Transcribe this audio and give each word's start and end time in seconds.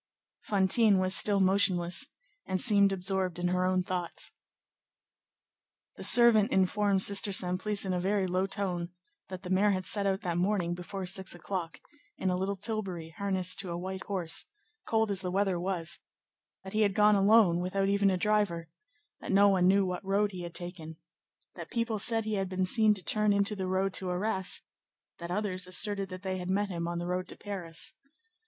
Fantine 0.41 0.97
was 0.97 1.13
still 1.15 1.39
motionless 1.39 2.07
and 2.47 2.59
seemed 2.59 2.91
absorbed 2.91 3.37
in 3.37 3.49
her 3.49 3.65
own 3.65 3.83
thoughts. 3.83 4.31
The 5.95 6.03
servant 6.03 6.51
informed 6.51 7.03
Sister 7.03 7.29
Simplice 7.31 7.85
in 7.85 7.93
a 7.93 7.99
very 7.99 8.25
low 8.25 8.47
tone, 8.47 8.89
that 9.29 9.43
the 9.43 9.51
mayor 9.51 9.69
had 9.69 9.85
set 9.85 10.07
out 10.07 10.21
that 10.21 10.37
morning 10.39 10.73
before 10.73 11.05
six 11.05 11.35
o'clock, 11.35 11.79
in 12.17 12.31
a 12.31 12.35
little 12.35 12.55
tilbury 12.55 13.13
harnessed 13.19 13.59
to 13.59 13.69
a 13.69 13.77
white 13.77 14.03
horse, 14.05 14.45
cold 14.87 15.11
as 15.11 15.21
the 15.21 15.29
weather 15.29 15.59
was; 15.59 15.99
that 16.63 16.73
he 16.73 16.81
had 16.81 16.95
gone 16.95 17.13
alone, 17.13 17.59
without 17.59 17.87
even 17.87 18.09
a 18.09 18.17
driver; 18.17 18.69
that 19.19 19.31
no 19.31 19.49
one 19.49 19.67
knew 19.67 19.85
what 19.85 20.03
road 20.03 20.31
he 20.31 20.41
had 20.41 20.55
taken; 20.55 20.97
that 21.53 21.69
people 21.69 21.99
said 21.99 22.25
he 22.25 22.33
had 22.33 22.49
been 22.49 22.65
seen 22.65 22.95
to 22.95 23.03
turn 23.03 23.31
into 23.31 23.55
the 23.55 23.67
road 23.67 23.93
to 23.93 24.09
Arras; 24.09 24.61
that 25.19 25.29
others 25.29 25.67
asserted 25.67 26.09
that 26.09 26.23
they 26.23 26.39
had 26.39 26.49
met 26.49 26.69
him 26.69 26.87
on 26.87 26.97
the 26.97 27.05
road 27.05 27.27
to 27.27 27.37
Paris. 27.37 27.93